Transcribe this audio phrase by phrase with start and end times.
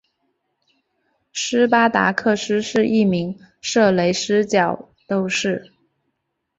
[1.31, 5.73] 斯巴达克斯是一名色雷斯角斗士。